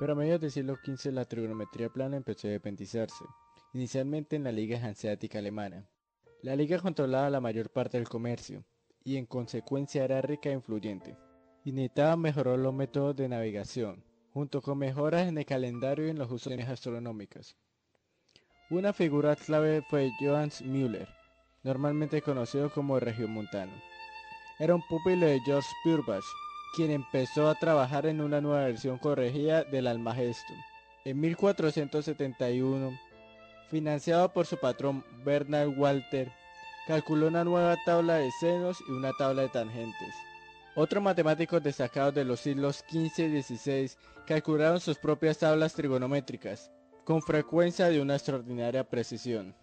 Pero 0.00 0.14
a 0.14 0.16
mediados 0.16 0.40
del 0.40 0.50
siglo 0.50 0.76
XV 0.82 1.12
la 1.12 1.26
trigonometría 1.26 1.90
plana 1.90 2.16
empezó 2.16 2.48
a 2.48 2.52
dependizarse, 2.52 3.22
inicialmente 3.74 4.34
en 4.34 4.44
la 4.44 4.50
Liga 4.50 4.82
Hanseática 4.82 5.38
Alemana. 5.38 5.86
La 6.40 6.56
liga 6.56 6.78
controlaba 6.78 7.28
la 7.28 7.42
mayor 7.42 7.68
parte 7.68 7.98
del 7.98 8.08
comercio, 8.08 8.64
y 9.04 9.18
en 9.18 9.26
consecuencia 9.26 10.02
era 10.02 10.22
rica 10.22 10.48
e 10.48 10.54
influyente. 10.54 11.18
Y 11.66 11.72
necesitaba 11.72 12.16
mejorar 12.16 12.58
los 12.58 12.72
métodos 12.72 13.14
de 13.14 13.28
navegación, 13.28 14.02
junto 14.32 14.62
con 14.62 14.78
mejoras 14.78 15.28
en 15.28 15.36
el 15.36 15.44
calendario 15.44 16.06
y 16.06 16.10
en 16.10 16.18
los 16.18 16.30
usos 16.32 16.58
astronómicos. 16.66 17.58
Una 18.70 18.94
figura 18.94 19.36
clave 19.36 19.82
fue 19.90 20.10
Johannes 20.18 20.62
Müller, 20.62 21.08
normalmente 21.62 22.22
conocido 22.22 22.70
como 22.70 22.98
Regiomontano. 22.98 23.72
Era 24.58 24.74
un 24.74 24.82
pupilo 24.88 25.26
de 25.26 25.40
George 25.40 25.68
Purbach, 25.84 26.24
quien 26.72 26.90
empezó 26.90 27.48
a 27.48 27.54
trabajar 27.54 28.06
en 28.06 28.20
una 28.20 28.40
nueva 28.40 28.64
versión 28.64 28.98
corregida 28.98 29.64
del 29.64 29.86
Almagesto. 29.86 30.52
En 31.04 31.18
1471, 31.20 32.98
financiado 33.68 34.32
por 34.32 34.46
su 34.46 34.56
patrón 34.56 35.04
Bernard 35.24 35.76
Walter, 35.76 36.30
calculó 36.86 37.28
una 37.28 37.44
nueva 37.44 37.76
tabla 37.84 38.16
de 38.16 38.30
senos 38.40 38.78
y 38.88 38.92
una 38.92 39.12
tabla 39.12 39.42
de 39.42 39.48
tangentes. 39.48 40.14
Otros 40.76 41.02
matemáticos 41.02 41.62
destacados 41.62 42.14
de 42.14 42.24
los 42.24 42.40
siglos 42.40 42.84
XV 42.88 43.18
y 43.18 43.42
XVI 43.42 43.90
calcularon 44.26 44.78
sus 44.80 44.98
propias 44.98 45.38
tablas 45.38 45.74
trigonométricas, 45.74 46.70
con 47.04 47.22
frecuencia 47.22 47.88
de 47.88 48.00
una 48.00 48.14
extraordinaria 48.14 48.88
precisión. 48.88 49.54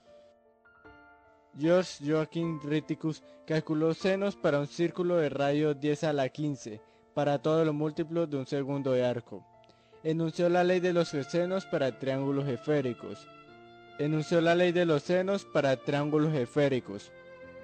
George 1.58 2.04
Joachim 2.06 2.60
Ritticus 2.62 3.24
calculó 3.48 3.94
senos 3.94 4.36
para 4.36 4.60
un 4.60 4.68
círculo 4.68 5.16
de 5.16 5.30
radio 5.30 5.74
10 5.74 6.04
a 6.04 6.14
la 6.14 6.30
15 6.30 6.82
para 7.18 7.40
todos 7.40 7.66
los 7.66 7.74
múltiplos 7.74 8.30
de 8.30 8.38
un 8.38 8.46
segundo 8.46 8.92
de 8.92 9.04
arco. 9.04 9.44
Enunció 10.04 10.50
la 10.50 10.64
ley 10.64 10.80
de 10.80 10.94
los 10.94 11.08
senos 11.08 11.66
para 11.66 11.98
triángulos 11.98 12.48
esféricos. 12.48 13.28
Enunció 13.98 14.40
la 14.40 14.54
ley 14.54 14.72
de 14.72 14.86
los 14.86 15.02
senos 15.02 15.44
para 15.44 15.78
triángulos 15.78 16.32
esféricos, 16.36 17.12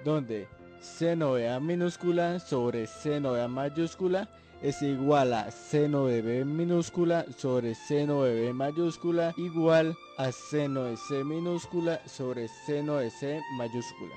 donde 0.04 0.48
seno 0.80 1.36
de 1.36 1.50
A 1.50 1.60
minúscula 1.60 2.40
sobre 2.40 2.88
seno 2.88 3.34
de 3.34 3.42
A 3.42 3.46
mayúscula 3.46 4.28
es 4.60 4.82
igual 4.82 5.32
a 5.32 5.48
seno 5.52 6.06
de 6.06 6.20
B 6.20 6.44
minúscula 6.44 7.24
sobre 7.38 7.76
seno 7.76 8.24
de 8.24 8.34
B 8.34 8.52
mayúscula 8.52 9.34
igual 9.36 9.94
a 10.18 10.32
seno 10.32 10.82
de 10.82 10.96
C 10.96 11.22
minúscula 11.22 12.00
sobre 12.08 12.48
seno 12.66 12.96
de 12.96 13.08
C 13.08 13.40
mayúscula. 13.56 14.14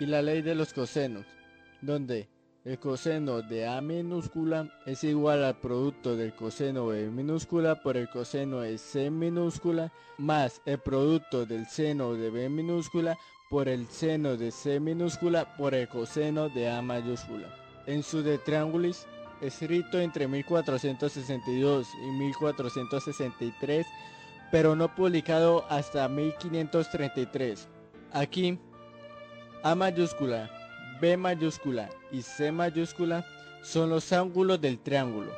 Y 0.00 0.06
la 0.06 0.20
ley 0.20 0.42
de 0.42 0.56
los 0.56 0.72
cosenos, 0.72 1.26
donde 1.80 2.28
el 2.66 2.80
coseno 2.80 3.42
de 3.42 3.64
A 3.64 3.80
minúscula 3.80 4.68
es 4.86 5.04
igual 5.04 5.44
al 5.44 5.56
producto 5.60 6.16
del 6.16 6.34
coseno 6.34 6.90
de 6.90 7.08
minúscula 7.08 7.80
por 7.80 7.96
el 7.96 8.08
coseno 8.08 8.62
de 8.62 8.76
C 8.76 9.08
minúscula 9.08 9.92
más 10.18 10.60
el 10.66 10.78
producto 10.78 11.46
del 11.46 11.66
seno 11.66 12.14
de 12.14 12.28
B 12.28 12.48
minúscula 12.48 13.16
por 13.50 13.68
el 13.68 13.86
seno 13.86 14.36
de 14.36 14.50
C 14.50 14.80
minúscula 14.80 15.56
por 15.56 15.74
el 15.74 15.86
coseno 15.86 16.48
de 16.48 16.68
A 16.68 16.82
mayúscula. 16.82 17.54
En 17.86 18.02
su 18.02 18.20
De 18.24 18.36
Triangulis, 18.36 19.06
escrito 19.40 20.00
entre 20.00 20.26
1462 20.26 21.86
y 22.02 22.18
1463, 22.18 23.86
pero 24.50 24.74
no 24.74 24.92
publicado 24.92 25.64
hasta 25.70 26.08
1533. 26.08 27.68
Aquí, 28.12 28.58
A 29.62 29.76
mayúscula 29.76 30.65
B 31.00 31.16
mayúscula 31.16 31.90
y 32.10 32.22
C 32.22 32.52
mayúscula 32.52 33.26
son 33.62 33.90
los 33.90 34.12
ángulos 34.12 34.60
del 34.60 34.78
triángulo 34.78 35.32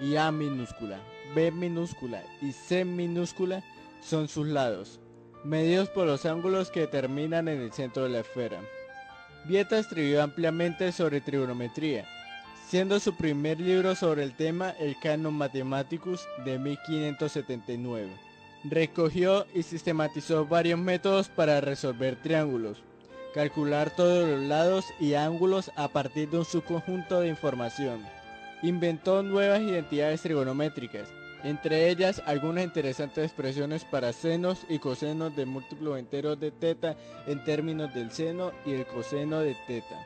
y 0.00 0.16
A 0.16 0.30
minúscula, 0.30 0.98
B 1.34 1.50
minúscula 1.50 2.22
y 2.40 2.52
C 2.52 2.84
minúscula 2.84 3.62
son 4.00 4.28
sus 4.28 4.46
lados, 4.46 5.00
medidos 5.44 5.88
por 5.88 6.06
los 6.06 6.26
ángulos 6.26 6.70
que 6.70 6.86
terminan 6.86 7.48
en 7.48 7.60
el 7.60 7.72
centro 7.72 8.04
de 8.04 8.10
la 8.10 8.20
esfera. 8.20 8.60
Vieta 9.46 9.78
escribió 9.78 10.22
ampliamente 10.22 10.90
sobre 10.92 11.20
trigonometría, 11.20 12.06
siendo 12.68 12.98
su 13.00 13.14
primer 13.16 13.60
libro 13.60 13.94
sobre 13.94 14.22
el 14.22 14.34
tema 14.34 14.70
el 14.80 14.98
Canon 15.00 15.34
Mathematicus 15.34 16.26
de 16.44 16.58
1579. 16.58 18.08
Recogió 18.64 19.46
y 19.54 19.62
sistematizó 19.62 20.46
varios 20.46 20.78
métodos 20.78 21.28
para 21.28 21.60
resolver 21.60 22.16
triángulos, 22.22 22.82
calcular 23.34 23.90
todos 23.90 24.28
los 24.28 24.40
lados 24.42 24.86
y 25.00 25.14
ángulos 25.14 25.72
a 25.74 25.88
partir 25.88 26.30
de 26.30 26.38
un 26.38 26.44
subconjunto 26.44 27.20
de 27.20 27.28
información. 27.28 28.00
Inventó 28.62 29.24
nuevas 29.24 29.60
identidades 29.60 30.22
trigonométricas, 30.22 31.08
entre 31.42 31.90
ellas 31.90 32.22
algunas 32.26 32.64
interesantes 32.64 33.24
expresiones 33.24 33.84
para 33.84 34.12
senos 34.12 34.64
y 34.68 34.78
cosenos 34.78 35.34
de 35.34 35.46
múltiplos 35.46 35.98
enteros 35.98 36.38
de 36.38 36.52
teta 36.52 36.96
en 37.26 37.42
términos 37.44 37.92
del 37.92 38.12
seno 38.12 38.52
y 38.64 38.72
el 38.72 38.86
coseno 38.86 39.40
de 39.40 39.56
teta. 39.66 39.96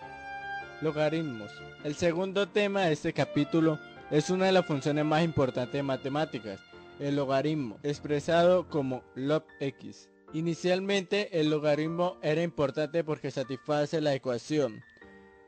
Logaritmos. 0.81 1.53
El 1.85 1.95
segundo 1.97 2.49
tema 2.49 2.87
de 2.87 2.95
este 2.95 3.13
capítulo 3.13 3.79
es 4.11 4.31
una 4.31 4.47
de 4.47 4.53
las 4.53 4.65
funciones 4.65 5.05
más 5.05 5.23
importantes 5.23 5.75
de 5.75 5.83
matemáticas, 5.83 6.61
el 6.99 7.17
logaritmo, 7.17 7.79
expresado 7.83 8.69
como 8.69 9.03
log 9.15 9.45
x. 9.61 10.09
Inicialmente 10.35 11.41
el 11.41 11.49
logaritmo 11.49 12.19
era 12.21 12.43
importante 12.43 13.03
porque 13.03 13.31
satisface 13.31 14.01
la 14.03 14.15
ecuación. 14.15 14.83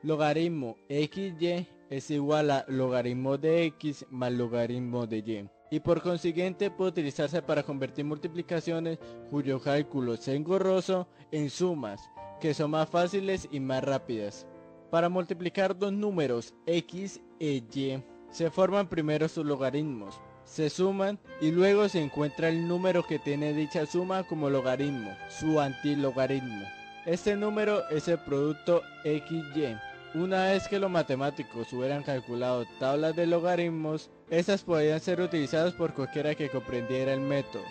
Logaritmo 0.03 0.79
xy 0.89 1.67
es 1.91 2.11
igual 2.11 2.51
a 2.51 2.65
logaritmo 2.67 3.37
de 3.37 3.65
x 3.65 4.07
más 4.11 4.33
logaritmo 4.33 5.07
de 5.07 5.19
y. 5.19 5.51
Y 5.71 5.81
por 5.81 6.01
consiguiente 6.01 6.71
puede 6.71 6.93
utilizarse 6.93 7.43
para 7.43 7.63
convertir 7.63 8.07
multiplicaciones 8.07 8.99
cuyo 9.29 9.61
cálculo 9.61 10.15
es 10.15 10.27
engorroso 10.29 11.07
en 11.31 11.51
sumas 11.51 12.01
que 12.41 12.55
son 12.55 12.71
más 12.71 12.89
fáciles 12.89 13.47
y 13.53 13.61
más 13.61 13.85
rápidas. 13.85 14.47
Para 14.91 15.11
multiplicar 15.11 15.79
dos 15.79 15.93
números 15.93 16.55
x 16.65 17.21
e 17.39 17.63
y 17.73 18.03
se 18.31 18.51
forman 18.51 18.89
primero 18.89 19.29
sus 19.29 19.45
logaritmos 19.45 20.19
se 20.51 20.69
suman 20.69 21.19
y 21.41 21.53
luego 21.53 21.89
se 21.89 22.03
encuentra 22.03 22.49
el 22.49 22.67
número 22.67 23.07
que 23.07 23.21
tiene 23.21 23.53
dicha 23.53 23.87
suma 23.87 24.25
como 24.25 24.51
logaritmo, 24.51 25.17
su 25.29 25.61
antilogaritmo. 25.61 26.67
Este 27.07 27.37
número 27.37 27.89
es 27.91 28.09
el 28.09 28.19
producto 28.19 28.83
XY. 29.05 29.77
Una 30.15 30.47
vez 30.47 30.67
que 30.67 30.81
los 30.81 30.91
matemáticos 30.91 31.73
hubieran 31.73 32.03
calculado 32.03 32.67
tablas 32.81 33.15
de 33.15 33.27
logaritmos, 33.27 34.11
estas 34.29 34.63
podían 34.65 34.99
ser 34.99 35.21
utilizadas 35.21 35.73
por 35.75 35.95
cualquiera 35.95 36.35
que 36.35 36.49
comprendiera 36.49 37.15
el 37.15 37.21
método. 37.21 37.63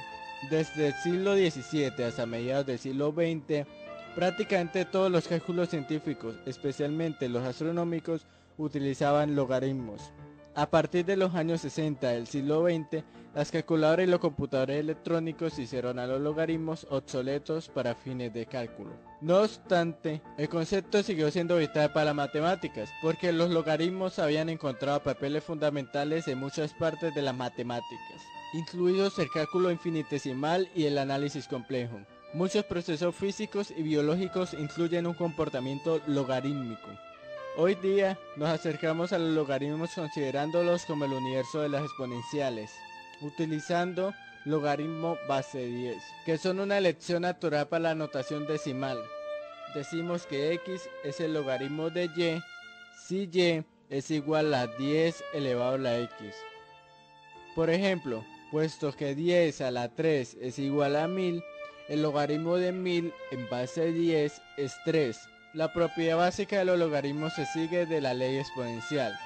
Desde 0.50 0.88
el 0.88 0.94
siglo 0.94 1.36
XVII 1.36 2.06
hasta 2.06 2.26
mediados 2.26 2.66
del 2.66 2.80
siglo 2.80 3.12
XX, 3.12 3.68
prácticamente 4.16 4.86
todos 4.86 5.12
los 5.12 5.28
cálculos 5.28 5.70
científicos, 5.70 6.36
especialmente 6.46 7.28
los 7.28 7.44
astronómicos, 7.44 8.26
utilizaban 8.58 9.36
logaritmos. 9.36 10.14
A 10.56 10.70
partir 10.70 11.06
de 11.06 11.16
los 11.16 11.36
años 11.36 11.62
60 11.62 12.10
del 12.10 12.28
siglo 12.28 12.66
XX, 12.66 13.04
las 13.36 13.52
calculadoras 13.52 14.08
y 14.08 14.10
los 14.10 14.20
computadores 14.20 14.80
electrónicos 14.80 15.60
hicieron 15.60 16.00
a 16.00 16.08
los 16.08 16.20
logaritmos 16.20 16.88
obsoletos 16.90 17.70
para 17.70 17.94
fines 17.96 18.34
de 18.34 18.46
cálculo. 18.48 18.92
No 19.22 19.42
obstante, 19.42 20.22
el 20.38 20.50
concepto 20.50 21.04
siguió 21.04 21.30
siendo 21.30 21.58
vital 21.58 21.94
para 21.94 22.06
las 22.06 22.16
matemáticas, 22.16 22.90
porque 23.02 23.32
los 23.32 23.52
logaritmos 23.52 24.18
habían 24.18 24.50
encontrado 24.50 25.04
papeles 25.04 25.44
fundamentales 25.44 26.28
en 26.28 26.40
muchas 26.40 26.74
partes 26.74 27.14
de 27.14 27.22
las 27.22 27.36
matemáticas, 27.36 28.22
incluidos 28.54 29.20
el 29.20 29.30
cálculo 29.30 29.72
infinitesimal 29.72 30.68
y 30.76 30.86
el 30.86 30.98
análisis 30.98 31.48
complejo. 31.48 32.00
Muchos 32.34 32.66
procesos 32.66 33.16
físicos 33.16 33.72
y 33.72 33.84
biológicos 33.84 34.54
incluyen 34.54 35.08
un 35.08 35.14
comportamiento 35.14 36.02
logarítmico. 36.08 36.90
Hoy 37.62 37.76
día 37.76 38.18
nos 38.38 38.48
acercamos 38.48 39.12
a 39.12 39.20
los 39.20 39.36
logaritmos 39.36 39.90
considerándolos 39.94 40.86
como 40.86 41.04
el 41.04 41.12
universo 41.12 41.60
de 41.60 41.68
las 41.68 41.84
exponenciales, 41.84 42.72
utilizando 43.20 44.14
logaritmo 44.46 45.18
base 45.28 45.66
10, 45.66 45.98
que 46.26 46.38
son 46.38 46.62
una 46.62 46.78
elección 46.78 47.24
natural 47.24 47.68
para 47.68 47.90
la 47.90 47.96
notación 47.96 48.48
decimal. 48.48 48.98
Decimos 49.76 50.26
que 50.26 50.54
x 50.54 50.90
es 51.04 51.20
el 51.20 51.34
logaritmo 51.34 51.90
de 51.90 52.06
y 52.06 52.42
si 53.06 53.30
y 53.30 53.66
es 53.90 54.10
igual 54.10 54.54
a 54.54 54.68
10 54.68 55.22
elevado 55.34 55.76
a 55.76 55.80
la 55.80 56.00
x. 56.00 56.34
Por 57.56 57.70
ejemplo, 57.70 58.24
puesto 58.52 58.94
que 58.94 59.16
10 59.16 59.60
a 59.60 59.72
la 59.72 59.90
3 59.90 60.38
es 60.40 60.60
igual 60.60 60.96
a 60.96 61.10
1000, 61.10 61.44
el 61.90 62.04
logaritmo 62.04 62.56
de 62.56 62.72
1000 62.72 63.14
en 63.32 63.50
base 63.50 63.92
10 63.92 64.42
es 64.56 64.78
3 64.86 65.20
la 65.60 65.74
propiedad 65.74 66.16
básica 66.16 66.60
de 66.60 66.64
los 66.64 66.80
logaritmos 66.80 67.34
se 67.34 67.46
sigue 67.46 67.86
de 67.86 68.00
la 68.00 68.14
ley 68.14 68.38
exponencial. 68.38 69.20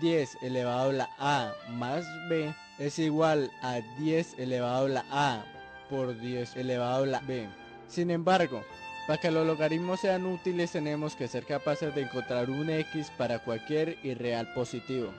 10 0.00 0.38
elevado 0.42 0.90
a 0.90 0.92
la 0.92 1.10
a 1.20 1.52
más 1.68 2.04
b 2.28 2.52
es 2.80 2.98
igual 2.98 3.48
a 3.62 3.78
10 3.96 4.40
elevado 4.40 4.86
a 4.86 4.88
la 4.88 5.04
a 5.12 5.44
por 5.88 6.18
10 6.18 6.56
elevado 6.56 7.04
a 7.04 7.06
la 7.06 7.20
b. 7.20 7.48
Sin 7.86 8.10
embargo, 8.10 8.64
para 9.06 9.20
que 9.20 9.30
los 9.30 9.46
logaritmos 9.46 10.00
sean 10.00 10.26
útiles 10.26 10.72
tenemos 10.72 11.14
que 11.14 11.28
ser 11.28 11.44
capaces 11.44 11.94
de 11.94 12.02
encontrar 12.02 12.50
un 12.50 12.68
x 12.68 13.12
para 13.16 13.38
cualquier 13.38 13.98
irreal 14.02 14.52
positivo. 14.54 15.12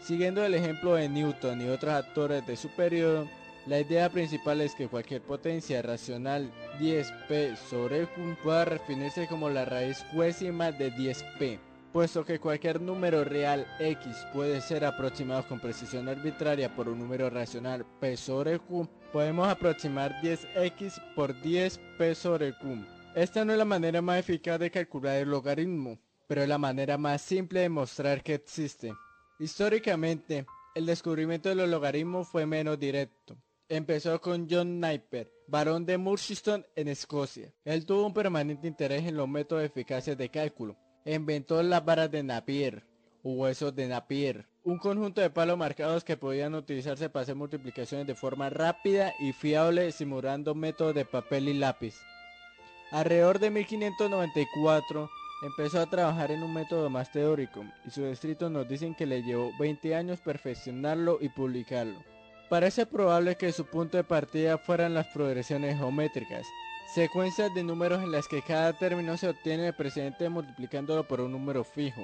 Siguiendo 0.00 0.42
el 0.42 0.54
ejemplo 0.54 0.94
de 0.94 1.10
Newton 1.10 1.60
y 1.60 1.68
otros 1.68 1.92
actores 1.92 2.46
de 2.46 2.56
su 2.56 2.70
periodo, 2.70 3.28
la 3.66 3.78
idea 3.78 4.10
principal 4.10 4.60
es 4.60 4.74
que 4.74 4.88
cualquier 4.88 5.22
potencia 5.22 5.82
racional 5.82 6.50
10p 6.80 7.56
sobre 7.56 8.06
q 8.06 8.36
pueda 8.42 8.64
definirse 8.64 9.28
como 9.28 9.48
la 9.48 9.64
raíz 9.64 10.04
cuésima 10.12 10.72
de 10.72 10.92
10p, 10.92 11.60
puesto 11.92 12.24
que 12.24 12.40
cualquier 12.40 12.80
número 12.80 13.22
real 13.22 13.64
x 13.78 14.26
puede 14.32 14.60
ser 14.60 14.84
aproximado 14.84 15.46
con 15.46 15.60
precisión 15.60 16.08
arbitraria 16.08 16.74
por 16.74 16.88
un 16.88 16.98
número 16.98 17.30
racional 17.30 17.86
p 18.00 18.16
sobre 18.16 18.58
q, 18.58 18.88
podemos 19.12 19.46
aproximar 19.46 20.12
10x 20.22 21.14
por 21.14 21.32
10p 21.40 22.14
sobre 22.14 22.58
q. 22.58 22.84
Esta 23.14 23.44
no 23.44 23.52
es 23.52 23.58
la 23.58 23.64
manera 23.64 24.02
más 24.02 24.18
eficaz 24.18 24.58
de 24.58 24.72
calcular 24.72 25.18
el 25.18 25.28
logaritmo, 25.30 26.00
pero 26.26 26.42
es 26.42 26.48
la 26.48 26.58
manera 26.58 26.98
más 26.98 27.22
simple 27.22 27.60
de 27.60 27.68
mostrar 27.68 28.24
que 28.24 28.34
existe. 28.34 28.92
Históricamente, 29.38 30.46
el 30.74 30.86
descubrimiento 30.86 31.48
de 31.48 31.54
los 31.54 31.68
logaritmos 31.68 32.26
fue 32.26 32.46
menos 32.46 32.78
directo. 32.78 33.36
Empezó 33.72 34.20
con 34.20 34.48
John 34.50 34.80
Napier, 34.80 35.32
barón 35.46 35.86
de 35.86 35.96
Murchiston 35.96 36.66
en 36.76 36.88
Escocia. 36.88 37.54
Él 37.64 37.86
tuvo 37.86 38.04
un 38.04 38.12
permanente 38.12 38.68
interés 38.68 39.06
en 39.06 39.16
los 39.16 39.26
métodos 39.26 39.64
eficaces 39.64 40.14
de 40.18 40.28
cálculo. 40.28 40.76
Inventó 41.06 41.62
las 41.62 41.82
varas 41.82 42.10
de 42.10 42.22
Napier, 42.22 42.84
o 43.22 43.32
huesos 43.32 43.74
de 43.74 43.88
Napier, 43.88 44.46
un 44.62 44.76
conjunto 44.76 45.22
de 45.22 45.30
palos 45.30 45.56
marcados 45.56 46.04
que 46.04 46.18
podían 46.18 46.54
utilizarse 46.54 47.08
para 47.08 47.22
hacer 47.22 47.34
multiplicaciones 47.34 48.06
de 48.06 48.14
forma 48.14 48.50
rápida 48.50 49.14
y 49.18 49.32
fiable 49.32 49.90
simulando 49.90 50.54
métodos 50.54 50.94
de 50.94 51.06
papel 51.06 51.48
y 51.48 51.54
lápiz. 51.54 51.94
Alrededor 52.90 53.38
de 53.38 53.48
1594 53.52 55.08
empezó 55.46 55.80
a 55.80 55.88
trabajar 55.88 56.30
en 56.30 56.42
un 56.42 56.52
método 56.52 56.90
más 56.90 57.10
teórico 57.10 57.64
y 57.86 57.90
sus 57.90 58.04
escritos 58.04 58.50
nos 58.50 58.68
dicen 58.68 58.94
que 58.94 59.06
le 59.06 59.22
llevó 59.22 59.50
20 59.58 59.94
años 59.94 60.20
perfeccionarlo 60.20 61.16
y 61.22 61.30
publicarlo. 61.30 62.12
Parece 62.52 62.84
probable 62.84 63.36
que 63.36 63.50
su 63.50 63.64
punto 63.64 63.96
de 63.96 64.04
partida 64.04 64.58
fueran 64.58 64.92
las 64.92 65.06
progresiones 65.06 65.78
geométricas, 65.78 66.46
secuencias 66.94 67.54
de 67.54 67.64
números 67.64 68.02
en 68.02 68.12
las 68.12 68.28
que 68.28 68.42
cada 68.42 68.74
término 68.74 69.16
se 69.16 69.30
obtiene 69.30 69.68
el 69.68 69.74
precedente 69.74 70.28
multiplicándolo 70.28 71.08
por 71.08 71.22
un 71.22 71.32
número 71.32 71.64
fijo, 71.64 72.02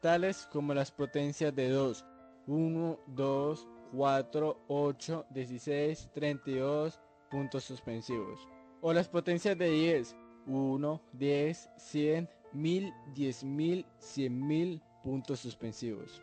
tales 0.00 0.48
como 0.50 0.74
las 0.74 0.90
potencias 0.90 1.54
de 1.54 1.68
2, 1.68 2.04
1, 2.48 2.98
2, 3.06 3.68
4, 3.92 4.64
8, 4.66 5.26
16, 5.30 6.10
32, 6.12 7.00
puntos 7.30 7.62
suspensivos, 7.62 8.48
o 8.80 8.92
las 8.92 9.06
potencias 9.06 9.56
de 9.56 9.70
10, 9.70 10.16
1, 10.48 11.02
10, 11.12 11.70
100, 11.76 12.28
1000, 12.52 12.92
10000, 13.14 13.86
100.000 14.00 14.82
puntos 15.04 15.38
suspensivos. 15.38 16.20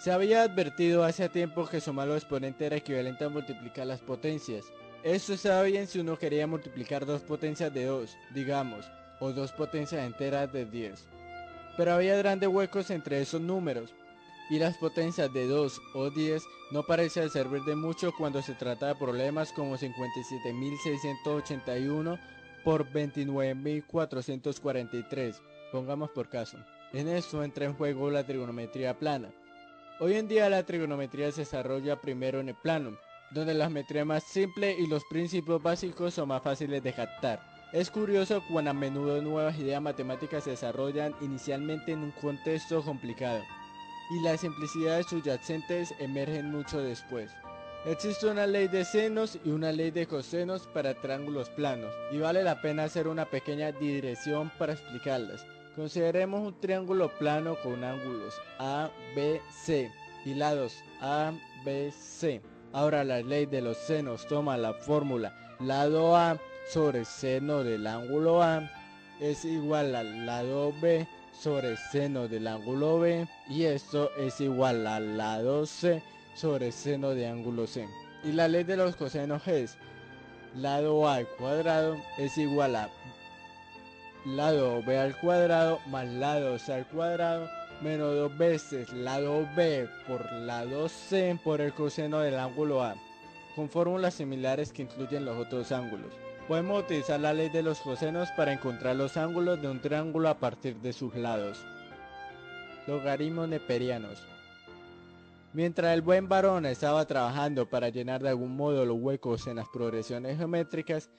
Se 0.00 0.10
había 0.10 0.42
advertido 0.44 1.04
hace 1.04 1.28
tiempo 1.28 1.66
que 1.66 1.78
sumar 1.78 2.08
los 2.08 2.16
exponentes 2.16 2.66
era 2.66 2.76
equivalente 2.76 3.22
a 3.22 3.28
multiplicar 3.28 3.86
las 3.86 4.00
potencias. 4.00 4.64
Esto 5.02 5.34
estaba 5.34 5.62
bien 5.64 5.86
si 5.86 5.98
uno 5.98 6.18
quería 6.18 6.46
multiplicar 6.46 7.04
dos 7.04 7.20
potencias 7.20 7.74
de 7.74 7.84
2, 7.84 8.16
digamos, 8.34 8.90
o 9.20 9.30
dos 9.32 9.52
potencias 9.52 10.02
enteras 10.02 10.50
de 10.54 10.64
10. 10.64 11.06
Pero 11.76 11.92
había 11.92 12.16
grandes 12.16 12.48
huecos 12.48 12.88
entre 12.88 13.20
esos 13.20 13.42
números, 13.42 13.92
y 14.48 14.58
las 14.58 14.78
potencias 14.78 15.30
de 15.34 15.46
2 15.46 15.78
o 15.94 16.08
10 16.08 16.44
no 16.70 16.86
parecían 16.86 17.28
servir 17.28 17.60
de 17.64 17.76
mucho 17.76 18.14
cuando 18.16 18.40
se 18.40 18.54
trata 18.54 18.86
de 18.86 18.94
problemas 18.94 19.52
como 19.52 19.76
57.681 19.76 22.18
por 22.64 22.90
29.443, 22.90 25.34
pongamos 25.72 26.08
por 26.12 26.30
caso. 26.30 26.56
En 26.94 27.06
esto 27.06 27.44
entra 27.44 27.66
en 27.66 27.74
juego 27.74 28.10
la 28.10 28.24
trigonometría 28.24 28.98
plana. 28.98 29.30
Hoy 30.02 30.14
en 30.14 30.28
día 30.28 30.48
la 30.48 30.64
trigonometría 30.64 31.30
se 31.30 31.42
desarrolla 31.42 32.00
primero 32.00 32.40
en 32.40 32.48
el 32.48 32.54
plano, 32.54 32.96
donde 33.32 33.52
la 33.52 33.66
geometría 33.66 34.00
es 34.00 34.06
más 34.06 34.24
simple 34.24 34.74
y 34.78 34.86
los 34.86 35.04
principios 35.04 35.62
básicos 35.62 36.14
son 36.14 36.28
más 36.28 36.42
fáciles 36.42 36.82
de 36.82 36.94
captar. 36.94 37.38
Es 37.74 37.90
curioso 37.90 38.42
cuán 38.50 38.66
a 38.66 38.72
menudo 38.72 39.20
nuevas 39.20 39.58
ideas 39.58 39.82
matemáticas 39.82 40.44
se 40.44 40.50
desarrollan 40.52 41.14
inicialmente 41.20 41.92
en 41.92 41.98
un 41.98 42.12
contexto 42.12 42.82
complicado, 42.82 43.42
y 44.10 44.22
las 44.22 44.40
simplicidades 44.40 45.04
subyacentes 45.04 45.92
emergen 45.98 46.50
mucho 46.50 46.80
después. 46.80 47.30
Existe 47.84 48.26
una 48.26 48.46
ley 48.46 48.68
de 48.68 48.86
senos 48.86 49.38
y 49.44 49.50
una 49.50 49.70
ley 49.70 49.90
de 49.90 50.06
cosenos 50.06 50.66
para 50.68 50.94
triángulos 50.94 51.50
planos, 51.50 51.92
y 52.10 52.16
vale 52.16 52.42
la 52.42 52.62
pena 52.62 52.84
hacer 52.84 53.06
una 53.06 53.26
pequeña 53.26 53.70
digresión 53.72 54.50
para 54.58 54.72
explicarlas. 54.72 55.44
Consideremos 55.80 56.46
un 56.46 56.60
triángulo 56.60 57.08
plano 57.08 57.56
con 57.62 57.82
ángulos 57.82 58.34
A, 58.58 58.90
B, 59.16 59.40
C 59.50 59.90
y 60.26 60.34
lados 60.34 60.84
A, 61.00 61.32
B, 61.64 61.90
C. 61.90 62.42
Ahora 62.74 63.02
la 63.02 63.22
ley 63.22 63.46
de 63.46 63.62
los 63.62 63.78
senos 63.78 64.26
toma 64.28 64.58
la 64.58 64.74
fórmula 64.74 65.34
lado 65.58 66.14
A 66.18 66.36
sobre 66.70 67.06
seno 67.06 67.64
del 67.64 67.86
ángulo 67.86 68.42
A 68.42 68.70
es 69.20 69.46
igual 69.46 69.94
al 69.94 70.26
lado 70.26 70.74
B 70.82 71.08
sobre 71.32 71.78
seno 71.78 72.28
del 72.28 72.46
ángulo 72.46 73.00
B 73.00 73.26
y 73.48 73.64
esto 73.64 74.10
es 74.18 74.38
igual 74.42 74.86
al 74.86 75.16
lado 75.16 75.64
C 75.64 76.02
sobre 76.34 76.72
seno 76.72 77.14
de 77.14 77.26
ángulo 77.26 77.66
C. 77.66 77.88
Y 78.22 78.32
la 78.32 78.48
ley 78.48 78.64
de 78.64 78.76
los 78.76 78.96
cosenos 78.96 79.48
es 79.48 79.78
lado 80.54 81.08
A 81.08 81.14
al 81.14 81.26
cuadrado 81.38 81.96
es 82.18 82.36
igual 82.36 82.76
a 82.76 82.90
lado 84.24 84.82
B 84.82 84.98
al 84.98 85.16
cuadrado 85.16 85.80
más 85.86 86.06
lado 86.06 86.58
C 86.58 86.72
al 86.72 86.86
cuadrado 86.86 87.48
menos 87.80 88.14
dos 88.14 88.36
veces 88.36 88.92
lado 88.92 89.48
B 89.56 89.88
por 90.06 90.30
lado 90.32 90.88
C 90.88 91.38
por 91.42 91.60
el 91.60 91.72
coseno 91.72 92.20
del 92.20 92.38
ángulo 92.38 92.82
A, 92.82 92.94
con 93.56 93.70
fórmulas 93.70 94.14
similares 94.14 94.72
que 94.72 94.82
incluyen 94.82 95.24
los 95.24 95.36
otros 95.36 95.72
ángulos. 95.72 96.12
Podemos 96.46 96.82
utilizar 96.82 97.20
la 97.20 97.32
ley 97.32 97.48
de 97.48 97.62
los 97.62 97.80
cosenos 97.80 98.28
para 98.32 98.52
encontrar 98.52 98.96
los 98.96 99.16
ángulos 99.16 99.62
de 99.62 99.68
un 99.68 99.80
triángulo 99.80 100.28
a 100.28 100.38
partir 100.38 100.76
de 100.80 100.92
sus 100.92 101.14
lados. 101.14 101.64
Logaritmos 102.86 103.48
neperianos. 103.48 104.26
Mientras 105.52 105.94
el 105.94 106.02
buen 106.02 106.28
varón 106.28 106.66
estaba 106.66 107.04
trabajando 107.06 107.68
para 107.68 107.88
llenar 107.88 108.22
de 108.22 108.28
algún 108.28 108.56
modo 108.56 108.84
los 108.84 108.98
huecos 109.00 109.46
en 109.46 109.56
las 109.56 109.68
progresiones 109.68 110.38
geométricas, 110.38 111.10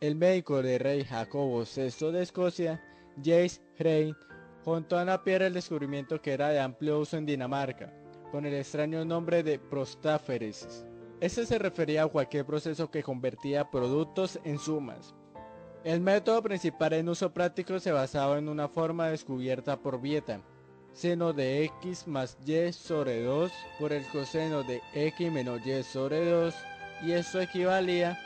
el 0.00 0.14
médico 0.14 0.62
de 0.62 0.78
rey 0.78 1.04
Jacobo 1.04 1.64
VI 1.64 2.12
de 2.12 2.22
Escocia, 2.22 2.82
James 3.22 3.60
Rey, 3.78 4.14
contó 4.64 4.98
a 4.98 5.04
Napier 5.04 5.42
el 5.42 5.54
descubrimiento 5.54 6.20
que 6.20 6.32
era 6.32 6.50
de 6.50 6.60
amplio 6.60 7.00
uso 7.00 7.16
en 7.16 7.26
Dinamarca, 7.26 7.92
con 8.30 8.46
el 8.46 8.54
extraño 8.54 9.04
nombre 9.04 9.42
de 9.42 9.58
prostáferesis. 9.58 10.84
Este 11.20 11.46
se 11.46 11.58
refería 11.58 12.04
a 12.04 12.08
cualquier 12.08 12.46
proceso 12.46 12.90
que 12.90 13.02
convertía 13.02 13.70
productos 13.70 14.38
en 14.44 14.58
sumas. 14.58 15.14
El 15.82 16.00
método 16.00 16.42
principal 16.42 16.92
en 16.92 17.08
uso 17.08 17.32
práctico 17.32 17.80
se 17.80 17.90
basaba 17.90 18.38
en 18.38 18.48
una 18.48 18.68
forma 18.68 19.08
descubierta 19.08 19.80
por 19.80 20.00
Vieta, 20.00 20.40
seno 20.92 21.32
de 21.32 21.64
x 21.64 22.06
más 22.06 22.36
y 22.46 22.72
sobre 22.72 23.22
2 23.22 23.50
por 23.78 23.92
el 23.92 24.04
coseno 24.08 24.62
de 24.62 24.80
x 24.94 25.32
menos 25.32 25.64
y 25.66 25.82
sobre 25.82 26.28
2 26.28 26.54
y 27.02 27.12
esto 27.12 27.40
equivalía 27.40 28.18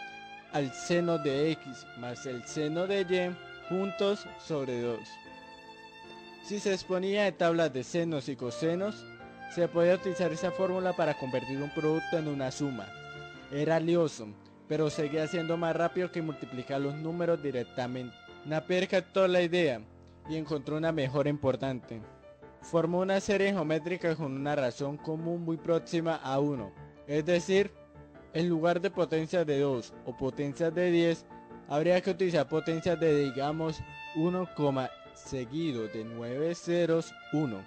al 0.52 0.72
seno 0.72 1.18
de 1.18 1.50
x 1.52 1.86
más 1.98 2.26
el 2.26 2.44
seno 2.44 2.86
de 2.86 3.00
y 3.02 3.68
juntos 3.68 4.26
sobre 4.38 4.80
2. 4.80 4.98
Si 6.44 6.60
se 6.60 6.72
exponía 6.72 7.24
de 7.24 7.32
tablas 7.32 7.72
de 7.72 7.84
senos 7.84 8.28
y 8.28 8.36
cosenos, 8.36 9.04
se 9.54 9.68
podía 9.68 9.94
utilizar 9.94 10.32
esa 10.32 10.50
fórmula 10.50 10.92
para 10.92 11.14
convertir 11.14 11.62
un 11.62 11.70
producto 11.70 12.18
en 12.18 12.28
una 12.28 12.50
suma. 12.50 12.86
Era 13.52 13.78
lioso, 13.78 14.28
pero 14.68 14.90
seguía 14.90 15.26
siendo 15.26 15.56
más 15.56 15.76
rápido 15.76 16.10
que 16.10 16.22
multiplicar 16.22 16.80
los 16.80 16.94
números 16.94 17.42
directamente. 17.42 18.16
Napier 18.44 18.88
captó 18.88 19.28
la 19.28 19.42
idea 19.42 19.80
y 20.28 20.36
encontró 20.36 20.76
una 20.76 20.92
mejor 20.92 21.28
importante. 21.28 22.00
Formó 22.62 23.00
una 23.00 23.20
serie 23.20 23.52
geométrica 23.52 24.14
con 24.16 24.32
una 24.32 24.56
razón 24.56 24.96
común 24.96 25.44
muy 25.44 25.56
próxima 25.56 26.16
a 26.16 26.38
1, 26.40 26.72
es 27.06 27.24
decir, 27.24 27.70
en 28.34 28.48
lugar 28.48 28.80
de 28.80 28.90
potencias 28.90 29.46
de 29.46 29.60
2 29.60 29.92
o 30.06 30.16
potencias 30.16 30.74
de 30.74 30.90
10, 30.90 31.26
habría 31.68 32.00
que 32.00 32.10
utilizar 32.10 32.48
potencias 32.48 32.98
de 32.98 33.24
digamos 33.24 33.80
1, 34.16 34.48
seguido 35.14 35.88
de 35.88 36.04
9 36.04 36.54
ceros 36.54 37.12
1. 37.32 37.62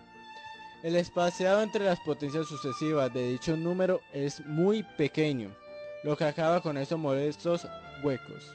El 0.84 0.96
espaciado 0.96 1.64
entre 1.64 1.86
las 1.86 2.00
potencias 2.02 2.48
sucesivas 2.48 3.12
de 3.14 3.30
dicho 3.30 3.56
número 3.58 4.02
es 4.14 4.46
muy 4.46 4.84
pequeño, 4.84 5.50
lo 6.04 6.16
que 6.16 6.26
acaba 6.26 6.62
con 6.62 6.78
esos 6.78 7.00
modestos 7.00 7.68
huecos. 8.04 8.54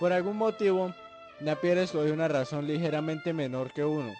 Por 0.00 0.12
algún 0.12 0.36
motivo, 0.36 0.92
Napier 1.40 1.78
escogió 1.78 2.12
una 2.12 2.28
razón 2.28 2.66
ligeramente 2.66 3.32
menor 3.32 3.72
que 3.72 3.84
1, 3.84 4.12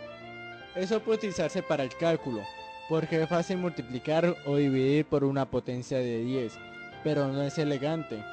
Eso 0.75 1.01
puede 1.01 1.17
utilizarse 1.17 1.63
para 1.63 1.83
el 1.83 1.95
cálculo, 1.97 2.41
porque 2.87 3.21
es 3.21 3.29
fácil 3.29 3.57
multiplicar 3.57 4.35
o 4.45 4.55
dividir 4.55 5.05
por 5.05 5.23
una 5.23 5.49
potencia 5.49 5.97
de 5.97 6.23
10, 6.23 6.53
pero 7.03 7.27
no 7.27 7.41
es 7.41 7.57
elegante. 7.57 8.23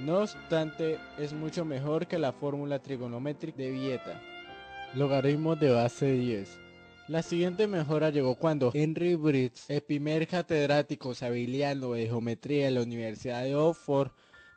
No 0.00 0.18
obstante, 0.18 0.98
es 1.18 1.32
mucho 1.32 1.64
mejor 1.64 2.06
que 2.06 2.18
la 2.18 2.32
fórmula 2.32 2.80
trigonométrica 2.80 3.58
de 3.58 3.70
Vieta. 3.70 4.20
Logaritmo 4.94 5.54
de 5.54 5.70
base 5.70 6.12
10. 6.12 6.58
La 7.06 7.22
siguiente 7.22 7.66
mejora 7.68 8.10
llegó 8.10 8.34
cuando 8.34 8.72
Henry 8.74 9.14
Briggs, 9.14 9.70
el 9.70 9.82
primer 9.82 10.26
catedrático 10.26 11.14
de 11.14 12.06
geometría 12.08 12.64
de 12.64 12.70
la 12.72 12.82
Universidad 12.82 13.44
de 13.44 13.54
Oxford, 13.54 14.10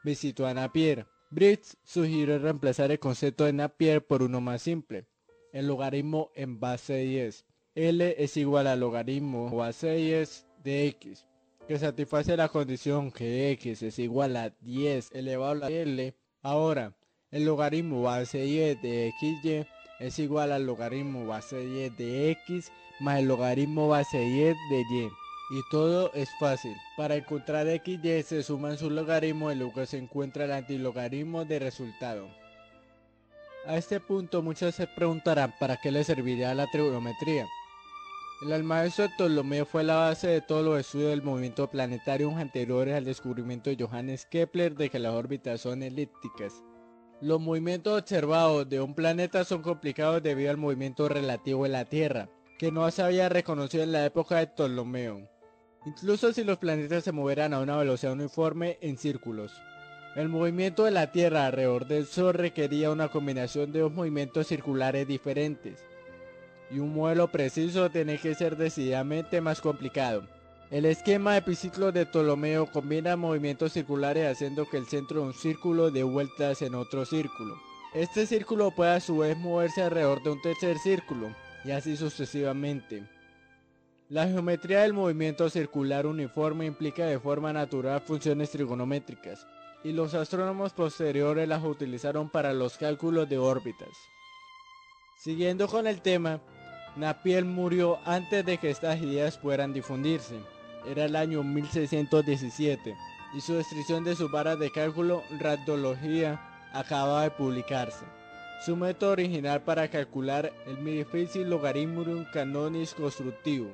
visitó 0.03 0.47
a 0.47 0.53
Napier. 0.53 1.05
Briggs 1.29 1.77
sugirió 1.83 2.39
reemplazar 2.39 2.91
el 2.91 2.99
concepto 2.99 3.45
de 3.45 3.53
Napier 3.53 4.05
por 4.05 4.23
uno 4.23 4.41
más 4.41 4.61
simple, 4.61 5.05
el 5.51 5.67
logaritmo 5.67 6.31
en 6.35 6.59
base 6.59 6.95
10. 6.95 7.45
L 7.75 8.15
es 8.17 8.37
igual 8.37 8.65
al 8.65 8.79
logaritmo 8.79 9.55
base 9.55 9.93
10 9.93 10.47
de 10.63 10.87
x, 10.87 11.27
que 11.67 11.77
satisface 11.77 12.37
la 12.37 12.47
condición 12.47 13.11
que 13.11 13.51
x 13.51 13.83
es 13.83 13.99
igual 13.99 14.37
a 14.37 14.51
10 14.61 15.11
elevado 15.13 15.65
a 15.65 15.69
L. 15.69 16.15
Ahora, 16.41 16.95
el 17.29 17.43
logaritmo 17.43 18.03
base 18.03 18.41
10 18.41 18.81
de 18.81 19.13
xy 19.19 19.67
es 19.99 20.19
igual 20.19 20.53
al 20.53 20.65
logaritmo 20.65 21.27
base 21.27 21.59
10 21.59 21.97
de 21.97 22.31
x 22.31 22.71
más 23.01 23.19
el 23.19 23.27
logaritmo 23.27 23.89
base 23.89 24.17
10 24.17 24.55
de 24.69 24.81
y. 24.81 25.09
Y 25.49 25.61
todo 25.69 26.11
es 26.13 26.29
fácil. 26.39 26.75
Para 26.95 27.15
encontrar 27.15 27.67
x 27.67 27.99
y 28.01 28.23
se 28.23 28.43
suman 28.43 28.77
sus 28.77 28.91
logaritmos 28.91 29.53
y 29.53 29.57
luego 29.57 29.85
se 29.85 29.97
encuentra 29.97 30.45
el 30.45 30.53
antilogaritmo 30.53 31.43
de 31.43 31.59
resultado. 31.59 32.29
A 33.65 33.75
este 33.75 33.99
punto 33.99 34.41
muchos 34.41 34.75
se 34.75 34.87
preguntarán 34.87 35.53
para 35.59 35.75
qué 35.75 35.91
le 35.91 36.05
serviría 36.05 36.53
la 36.53 36.67
trigonometría. 36.67 37.45
El 38.39 38.63
maestro 38.63 39.07
Ptolomeo 39.17 39.65
fue 39.65 39.83
la 39.83 39.95
base 39.95 40.27
de 40.27 40.41
todos 40.41 40.63
los 40.63 40.79
estudios 40.79 41.09
del 41.09 41.23
movimiento 41.23 41.71
planetario 41.71 42.29
anteriores 42.37 42.93
al 42.95 43.03
descubrimiento 43.03 43.71
de 43.71 43.83
Johannes 43.83 44.27
Kepler 44.27 44.75
de 44.75 44.91
que 44.91 44.99
las 44.99 45.13
órbitas 45.13 45.61
son 45.61 45.81
elípticas. 45.81 46.53
Los 47.19 47.41
movimientos 47.41 47.99
observados 47.99 48.69
de 48.69 48.79
un 48.79 48.93
planeta 48.93 49.43
son 49.43 49.63
complicados 49.63 50.21
debido 50.21 50.51
al 50.51 50.57
movimiento 50.57 51.09
relativo 51.09 51.63
de 51.63 51.69
la 51.69 51.85
Tierra, 51.85 52.29
que 52.59 52.71
no 52.71 52.89
se 52.91 53.01
había 53.01 53.27
reconocido 53.27 53.83
en 53.83 53.91
la 53.91 54.05
época 54.05 54.37
de 54.37 54.45
Ptolomeo, 54.45 55.27
incluso 55.87 56.31
si 56.31 56.43
los 56.43 56.59
planetas 56.59 57.05
se 57.05 57.11
movieran 57.11 57.55
a 57.55 57.59
una 57.59 57.75
velocidad 57.77 58.13
uniforme 58.13 58.77
en 58.81 58.99
círculos. 58.99 59.51
El 60.15 60.29
movimiento 60.29 60.83
de 60.83 60.91
la 60.91 61.11
Tierra 61.11 61.47
alrededor 61.47 61.87
del 61.87 62.05
Sol 62.05 62.35
requería 62.35 62.91
una 62.91 63.07
combinación 63.07 63.71
de 63.71 63.79
dos 63.79 63.91
movimientos 63.91 64.45
circulares 64.45 65.07
diferentes, 65.07 65.83
y 66.69 66.79
un 66.79 66.93
modelo 66.93 67.27
preciso 67.29 67.89
tiene 67.89 68.17
que 68.17 68.35
ser 68.35 68.57
decididamente 68.57 69.41
más 69.41 69.61
complicado. 69.61 70.23
El 70.69 70.85
esquema 70.85 71.37
epiciclo 71.37 71.93
de 71.93 72.05
Ptolomeo 72.05 72.65
combina 72.65 73.15
movimientos 73.15 73.71
circulares 73.71 74.29
haciendo 74.29 74.69
que 74.69 74.77
el 74.77 74.85
centro 74.85 75.21
de 75.21 75.27
un 75.27 75.33
círculo 75.33 75.91
dé 75.91 76.03
vueltas 76.03 76.61
en 76.61 76.75
otro 76.75 77.05
círculo. 77.05 77.55
Este 77.93 78.25
círculo 78.25 78.71
puede 78.71 78.91
a 78.91 78.99
su 78.99 79.19
vez 79.19 79.37
moverse 79.37 79.81
alrededor 79.81 80.21
de 80.23 80.31
un 80.31 80.41
tercer 80.41 80.77
círculo, 80.77 81.33
y 81.63 81.71
así 81.71 81.95
sucesivamente. 81.95 83.07
La 84.09 84.27
geometría 84.27 84.81
del 84.81 84.93
movimiento 84.93 85.49
circular 85.49 86.05
uniforme 86.05 86.65
implica 86.65 87.05
de 87.05 87.19
forma 87.19 87.53
natural 87.53 88.01
funciones 88.01 88.51
trigonométricas, 88.51 89.47
y 89.85 89.93
los 89.93 90.13
astrónomos 90.13 90.73
posteriores 90.73 91.47
las 91.47 91.63
utilizaron 91.63 92.29
para 92.29 92.51
los 92.51 92.77
cálculos 92.77 93.29
de 93.29 93.37
órbitas. 93.37 93.89
Siguiendo 95.17 95.67
con 95.67 95.87
el 95.87 96.01
tema, 96.01 96.41
Napier 96.97 97.45
murió 97.45 97.99
antes 98.05 98.43
de 98.43 98.57
que 98.57 98.71
estas 98.71 98.99
ideas 98.99 99.37
puedan 99.37 99.71
difundirse 99.71 100.39
era 100.89 101.05
el 101.05 101.15
año 101.15 101.43
1617 101.43 102.95
y 103.35 103.41
su 103.41 103.53
descripción 103.53 104.03
de 104.03 104.15
sus 104.15 104.31
varas 104.31 104.57
de 104.57 104.71
cálculo 104.71 105.21
radiología 105.39 106.41
acaba 106.73 107.23
de 107.23 107.31
publicarse. 107.31 108.05
Su 108.65 108.75
método 108.75 109.11
original 109.11 109.61
para 109.61 109.87
calcular 109.89 110.51
el 110.65 110.83
difícil 110.83 111.49
logaritmo 111.49 112.03
canonis 112.33 112.95
constructivo 112.95 113.69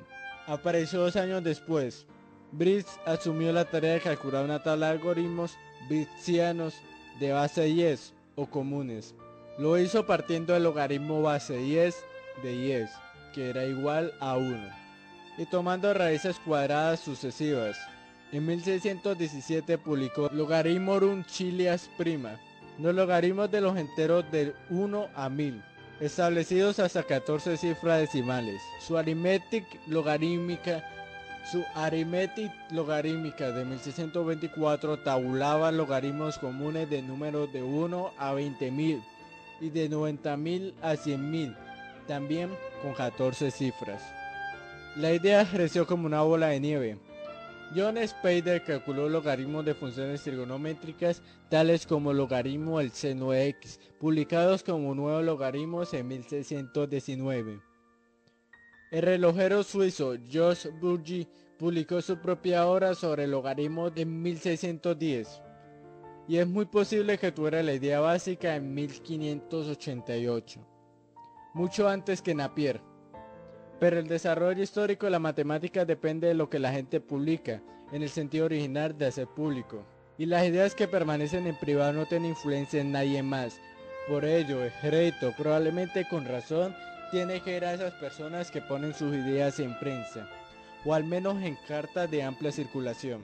apareció 0.46 1.00
dos 1.00 1.16
años 1.16 1.42
después. 1.42 2.06
Briggs 2.52 3.00
asumió 3.06 3.52
la 3.52 3.64
tarea 3.64 3.94
de 3.94 4.00
calcular 4.00 4.44
una 4.44 4.62
tabla 4.62 4.88
de 4.88 4.92
algoritmos 4.92 5.56
britsianos 5.88 6.74
de 7.18 7.32
base 7.32 7.62
10 7.62 8.12
o 8.36 8.46
comunes. 8.46 9.14
Lo 9.56 9.78
hizo 9.78 10.04
partiendo 10.04 10.52
del 10.52 10.64
logaritmo 10.64 11.22
base 11.22 11.56
10 11.56 12.04
de 12.42 12.52
10, 12.52 12.90
que 13.34 13.50
era 13.50 13.64
igual 13.64 14.12
a 14.20 14.36
1 14.36 14.84
y 15.36 15.46
tomando 15.46 15.92
raíces 15.92 16.38
cuadradas 16.44 17.00
sucesivas. 17.00 17.76
En 18.32 18.46
1617 18.46 19.78
publicó 19.78 20.28
Logarimorum 20.32 21.24
Chilias 21.24 21.90
Prima, 21.98 22.38
los 22.78 22.94
logaritmos 22.94 23.50
de 23.50 23.60
los 23.60 23.76
enteros 23.76 24.30
del 24.30 24.54
1 24.70 25.08
a 25.14 25.28
1000, 25.28 25.62
establecidos 26.00 26.78
hasta 26.78 27.02
14 27.02 27.56
cifras 27.56 28.00
decimales. 28.00 28.60
Su 28.80 28.96
aritmética 28.96 29.78
logarítmica 29.86 30.84
su 31.50 31.62
Arithmetic 31.74 32.50
logarítmica 32.70 33.52
de 33.52 33.66
1624 33.66 35.00
tabulaba 35.00 35.70
logaritmos 35.70 36.38
comunes 36.38 36.88
de 36.88 37.02
números 37.02 37.52
de 37.52 37.62
1 37.62 38.12
a 38.16 38.32
20.000 38.32 39.04
y 39.60 39.68
de 39.68 39.90
90.000 39.90 40.72
a 40.80 40.94
100.000, 40.94 41.54
también 42.08 42.50
con 42.84 42.92
14 42.92 43.50
cifras. 43.50 44.02
La 44.96 45.14
idea 45.14 45.48
creció 45.50 45.86
como 45.86 46.06
una 46.06 46.20
bola 46.20 46.48
de 46.48 46.60
nieve. 46.60 46.98
John 47.74 47.96
Spader 48.06 48.62
calculó 48.62 49.08
logaritmos 49.08 49.64
de 49.64 49.74
funciones 49.74 50.22
trigonométricas 50.22 51.22
tales 51.48 51.86
como 51.86 52.12
logaritmo 52.12 52.78
del 52.78 52.90
seno 52.90 53.32
x, 53.32 53.80
publicados 53.98 54.62
como 54.62 54.94
nuevos 54.94 55.24
logaritmos 55.24 55.94
en 55.94 56.08
1619. 56.08 57.58
El 58.92 59.02
relojero 59.02 59.62
suizo 59.62 60.14
George 60.28 60.68
Burgi 60.68 61.26
publicó 61.58 62.02
su 62.02 62.18
propia 62.18 62.66
obra 62.66 62.94
sobre 62.94 63.26
logaritmos 63.26 63.92
en 63.96 64.22
1610 64.22 65.40
y 66.28 66.36
es 66.36 66.46
muy 66.46 66.66
posible 66.66 67.18
que 67.18 67.32
tuviera 67.32 67.62
la 67.62 67.72
idea 67.72 68.00
básica 68.00 68.56
en 68.56 68.74
1588, 68.74 70.73
mucho 71.54 71.88
antes 71.88 72.20
que 72.20 72.34
Napier. 72.34 72.80
Pero 73.78 73.98
el 73.98 74.08
desarrollo 74.08 74.62
histórico 74.62 75.06
de 75.06 75.12
la 75.12 75.18
matemática 75.20 75.84
depende 75.84 76.28
de 76.28 76.34
lo 76.34 76.50
que 76.50 76.58
la 76.58 76.72
gente 76.72 77.00
publica, 77.00 77.62
en 77.92 78.02
el 78.02 78.08
sentido 78.10 78.46
original 78.46 78.98
de 78.98 79.06
hacer 79.06 79.28
público. 79.28 79.84
Y 80.18 80.26
las 80.26 80.44
ideas 80.44 80.74
que 80.74 80.88
permanecen 80.88 81.46
en 81.46 81.56
privado 81.56 81.92
no 81.92 82.06
tienen 82.06 82.30
influencia 82.30 82.80
en 82.80 82.92
nadie 82.92 83.22
más. 83.22 83.60
Por 84.08 84.24
ello, 84.24 84.62
el 84.62 84.72
crédito, 84.80 85.32
probablemente 85.36 86.06
con 86.08 86.24
razón, 86.24 86.74
tiene 87.10 87.40
que 87.40 87.56
ir 87.56 87.64
a 87.64 87.74
esas 87.74 87.92
personas 87.94 88.50
que 88.50 88.60
ponen 88.60 88.94
sus 88.94 89.14
ideas 89.14 89.60
en 89.60 89.78
prensa, 89.78 90.28
o 90.84 90.92
al 90.92 91.04
menos 91.04 91.40
en 91.42 91.56
cartas 91.68 92.10
de 92.10 92.22
amplia 92.22 92.50
circulación. 92.50 93.22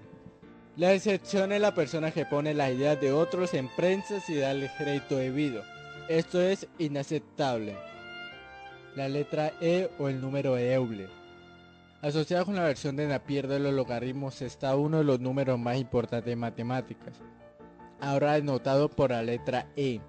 La 0.76 0.94
excepción 0.94 1.52
es 1.52 1.60
la 1.60 1.75
persona 1.75 2.12
que 2.12 2.25
pone 2.25 2.54
las 2.54 2.70
ideas 2.70 3.00
de 3.00 3.12
otros 3.12 3.54
en 3.54 3.68
prensa 3.68 4.22
y 4.28 4.37
da 4.37 4.52
el 4.52 4.70
crédito 4.78 5.16
debido. 5.16 5.62
Esto 6.08 6.40
es 6.40 6.66
inaceptable 6.78 7.76
la 8.97 9.09
letra 9.09 9.52
E 9.61 9.88
o 9.99 10.09
el 10.09 10.20
número 10.20 10.59
Euler. 10.59 11.09
Asociado 12.02 12.47
con 12.47 12.56
la 12.56 12.64
versión 12.64 12.97
de 12.97 13.06
Napier 13.06 13.47
de 13.47 13.61
los 13.61 13.75
logaritmos 13.75 14.42
está 14.42 14.75
uno 14.76 14.99
de 14.99 15.04
los 15.04 15.20
números 15.20 15.59
más 15.59 15.76
importantes 15.76 16.30
de 16.30 16.37
matemáticas, 16.37 17.20
ahora 18.00 18.35
denotado 18.35 18.88
por 18.88 19.11
la 19.11 19.23
letra 19.23 19.66
E. 19.76 20.00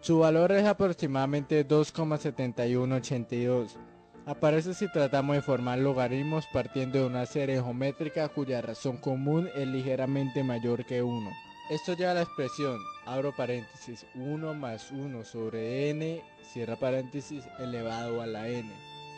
Su 0.00 0.18
valor 0.18 0.52
es 0.52 0.66
aproximadamente 0.66 1.66
2,7182 1.66 3.78
Aparece 4.26 4.72
si 4.72 4.90
tratamos 4.90 5.36
de 5.36 5.42
formar 5.42 5.78
logaritmos 5.78 6.46
partiendo 6.50 6.98
de 6.98 7.06
una 7.06 7.26
serie 7.26 7.56
geométrica 7.56 8.26
cuya 8.30 8.62
razón 8.62 8.96
común 8.96 9.50
es 9.54 9.68
ligeramente 9.68 10.42
mayor 10.42 10.86
que 10.86 11.02
1. 11.02 11.30
Esto 11.70 11.94
lleva 11.94 12.10
a 12.10 12.14
la 12.14 12.22
expresión, 12.22 12.78
abro 13.06 13.32
paréntesis, 13.34 14.04
1 14.14 14.52
más 14.52 14.90
1 14.90 15.24
sobre 15.24 15.88
n, 15.88 16.22
cierra 16.52 16.76
paréntesis, 16.76 17.42
elevado 17.58 18.20
a 18.20 18.26
la 18.26 18.48
n, 18.48 18.70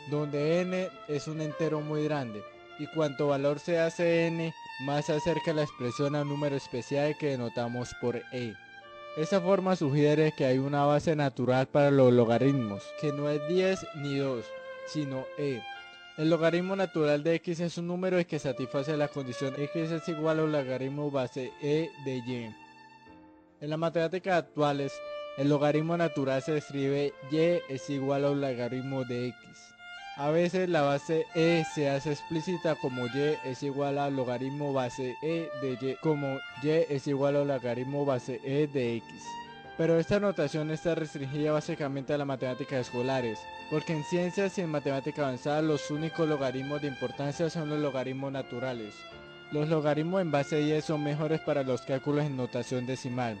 donde 0.09 0.61
n 0.61 0.87
es 1.09 1.27
un 1.27 1.41
entero 1.41 1.81
muy 1.81 2.05
grande, 2.05 2.41
y 2.79 2.87
cuanto 2.87 3.27
valor 3.27 3.59
se 3.59 3.79
hace 3.79 4.27
n, 4.27 4.53
más 4.85 5.07
se 5.07 5.13
acerca 5.13 5.51
la 5.51 5.63
expresión 5.63 6.15
a 6.15 6.21
un 6.21 6.29
número 6.29 6.55
especial 6.55 7.17
que 7.17 7.31
denotamos 7.31 7.93
por 7.99 8.15
e. 8.31 8.53
Esta 9.17 9.41
forma 9.41 9.75
sugiere 9.75 10.31
que 10.37 10.45
hay 10.45 10.57
una 10.57 10.85
base 10.85 11.17
natural 11.17 11.67
para 11.67 11.91
los 11.91 12.13
logaritmos, 12.13 12.81
que 13.01 13.11
no 13.11 13.29
es 13.29 13.45
10 13.49 13.85
ni 13.95 14.19
2, 14.19 14.45
sino 14.87 15.25
e. 15.37 15.61
El 16.17 16.31
logaritmo 16.31 16.75
natural 16.75 17.21
de 17.23 17.35
x 17.35 17.59
es 17.59 17.77
un 17.77 17.85
número 17.85 18.17
que 18.25 18.39
satisface 18.39 18.97
la 18.97 19.07
condición 19.07 19.53
x 19.55 19.91
es 19.91 20.09
igual 20.09 20.39
al 20.39 20.51
logaritmo 20.51 21.11
base 21.11 21.51
e 21.61 21.91
de 22.05 22.17
y. 22.17 22.55
En 23.61 23.69
las 23.69 23.77
matemáticas 23.77 24.39
actuales, 24.39 24.91
el 25.37 25.47
logaritmo 25.47 25.95
natural 25.95 26.41
se 26.41 26.57
escribe 26.57 27.13
y 27.29 27.37
es 27.37 27.87
igual 27.91 28.25
al 28.25 28.41
logaritmo 28.41 29.03
de 29.03 29.27
x. 29.27 29.37
A 30.15 30.31
veces 30.31 30.67
la 30.67 30.81
base 30.81 31.23
e 31.35 31.63
se 31.75 31.87
hace 31.87 32.13
explícita 32.13 32.73
como 32.81 33.05
y 33.05 33.35
es 33.45 33.61
igual 33.61 33.99
al 33.99 34.15
logaritmo 34.15 34.73
base 34.73 35.13
e 35.21 35.47
de 35.61 35.77
y, 35.79 35.95
como 36.01 36.39
y 36.63 36.69
es 36.69 37.05
igual 37.05 37.35
al 37.35 37.47
logaritmo 37.47 38.05
base 38.05 38.41
e 38.43 38.65
de 38.65 38.95
x. 38.95 39.07
Pero 39.77 39.99
esta 39.99 40.19
notación 40.19 40.71
está 40.71 40.95
restringida 40.95 41.51
básicamente 41.51 42.11
a 42.11 42.17
las 42.17 42.25
matemáticas 42.25 42.87
escolares, 42.87 43.39
porque 43.69 43.93
en 43.93 44.03
ciencias 44.03 44.57
y 44.57 44.61
en 44.61 44.71
matemática 44.71 45.21
avanzada 45.21 45.61
los 45.61 45.91
únicos 45.91 46.27
logaritmos 46.27 46.81
de 46.81 46.87
importancia 46.87 47.47
son 47.51 47.69
los 47.69 47.79
logaritmos 47.79 48.31
naturales. 48.31 48.95
Los 49.51 49.69
logaritmos 49.69 50.21
en 50.21 50.31
base 50.31 50.57
10 50.57 50.83
son 50.83 51.03
mejores 51.03 51.41
para 51.41 51.61
los 51.61 51.83
cálculos 51.83 52.25
en 52.25 52.35
notación 52.35 52.87
decimal, 52.87 53.39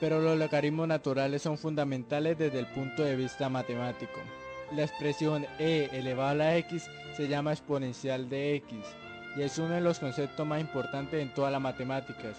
pero 0.00 0.20
los 0.20 0.36
logaritmos 0.36 0.88
naturales 0.88 1.42
son 1.42 1.56
fundamentales 1.56 2.36
desde 2.36 2.58
el 2.58 2.66
punto 2.66 3.04
de 3.04 3.14
vista 3.14 3.48
matemático. 3.48 4.20
La 4.74 4.82
expresión 4.82 5.46
e 5.60 5.88
elevado 5.92 6.30
a 6.30 6.34
la 6.34 6.56
x 6.56 6.90
se 7.16 7.28
llama 7.28 7.52
exponencial 7.52 8.28
de 8.28 8.56
x, 8.56 8.76
y 9.36 9.42
es 9.42 9.56
uno 9.58 9.74
de 9.74 9.80
los 9.80 10.00
conceptos 10.00 10.44
más 10.44 10.60
importantes 10.60 11.22
en 11.22 11.32
todas 11.32 11.52
las 11.52 11.60
matemáticas, 11.60 12.36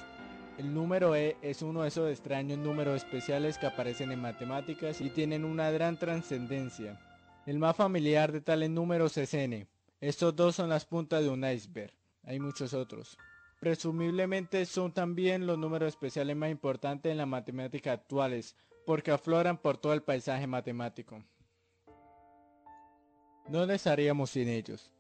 el 0.58 0.74
número 0.74 1.16
e 1.16 1.38
es 1.42 1.62
uno 1.62 1.84
de 1.84 1.90
esos 1.90 2.10
extraños 2.10 2.58
números 2.58 3.04
especiales 3.04 3.58
que 3.58 3.68
aparecen 3.68 4.12
en 4.12 4.20
matemáticas 4.20 5.02
y 5.02 5.10
tienen 5.10 5.46
una 5.46 5.70
gran 5.70 5.98
trascendencia. 5.98 7.00
El 7.46 7.60
más 7.60 7.76
familiar 7.76 8.32
de 8.32 8.42
tales 8.42 8.70
números 8.70 9.18
es 9.18 9.34
n. 9.34 9.68
Estos 10.02 10.36
dos 10.36 10.56
son 10.56 10.70
las 10.70 10.86
puntas 10.86 11.24
de 11.24 11.30
un 11.30 11.46
iceberg. 11.46 11.94
Hay 12.24 12.40
muchos 12.40 12.74
otros. 12.74 13.18
Presumiblemente 13.60 14.66
son 14.66 14.92
también 14.92 15.46
los 15.48 15.58
números 15.58 15.90
especiales 15.90 16.36
más 16.36 16.50
importantes 16.50 17.12
en 17.12 17.18
la 17.18 17.26
matemática 17.26 17.92
actuales, 17.92 18.56
porque 18.86 19.12
afloran 19.12 19.58
por 19.58 19.78
todo 19.78 19.94
el 19.94 20.04
paisaje 20.04 20.48
matemático. 20.48 21.24
¿Dónde 23.48 23.76
estaríamos 23.76 24.32
sin 24.32 24.50
ellos? 24.50 24.92